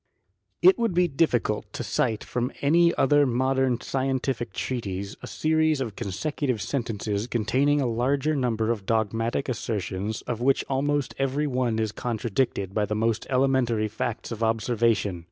[0.63, 5.95] It would be difficult to cite from any other modern scientific treatise a series of
[5.95, 11.77] consecutive sentences con taining a larger number of dogmatic assertions, of which almost every one
[11.77, 15.19] is contradicted by the most elementary facts of observation.